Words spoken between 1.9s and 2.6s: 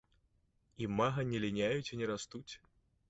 і не растуць.